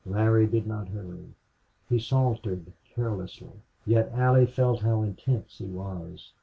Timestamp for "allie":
4.13-4.47